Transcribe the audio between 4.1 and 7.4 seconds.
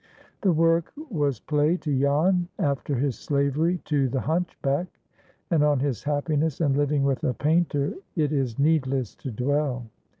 hunchback, and on his happiness in living with a